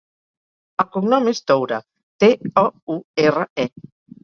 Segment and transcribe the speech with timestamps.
[0.83, 1.79] El cognom és Toure:
[2.25, 2.31] te,
[2.65, 2.67] o,
[2.97, 3.71] u, erra, e.